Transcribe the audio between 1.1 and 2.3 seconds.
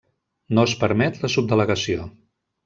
la subdelegació.